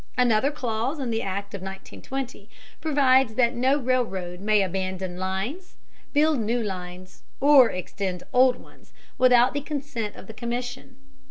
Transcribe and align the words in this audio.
Another 0.17 0.49
clause 0.49 0.97
in 0.97 1.11
the 1.11 1.21
Act 1.21 1.53
of 1.53 1.61
1920 1.61 2.49
provides 2.81 3.35
that 3.35 3.53
no 3.53 3.77
railroad 3.77 4.39
may 4.39 4.63
abandon 4.63 5.17
lines, 5.19 5.75
build 6.11 6.39
new 6.39 6.59
lines, 6.63 7.21
or 7.39 7.69
extend 7.69 8.23
old 8.33 8.55
ones, 8.55 8.93
without 9.19 9.53
the 9.53 9.61
consent 9.61 10.15
of 10.15 10.25
the 10.25 10.33
Commission. 10.33 10.95